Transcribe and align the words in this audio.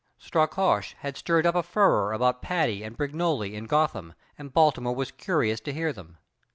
Strakosch 0.17 0.95
had 1.01 1.15
stirred 1.15 1.45
up 1.45 1.53
a 1.53 1.61
furore 1.61 2.11
about 2.11 2.41
Patti 2.41 2.81
and 2.81 2.97
Brignoli 2.97 3.53
in 3.53 3.65
Gotham, 3.65 4.15
and 4.35 4.51
Baltimore 4.51 4.95
was 4.95 5.11
curious 5.11 5.59
to 5.59 5.73
hear 5.73 5.93
them. 5.93 6.17